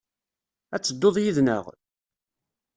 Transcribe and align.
Ad 0.75 0.81
tedduḍ 0.83 1.15
yid-neɣ? 1.19 1.65